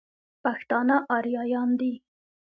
[0.43, 1.93] پښتانه اريايان دي.